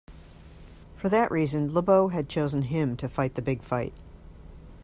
For 0.95 1.09
that 1.09 1.29
reason 1.29 1.75
Le 1.75 1.83
Beau 1.83 2.07
had 2.07 2.27
chosen 2.27 2.63
him 2.63 2.97
to 2.97 3.07
fight 3.07 3.35
the 3.35 3.41
big 3.43 3.61
fight. 3.61 3.93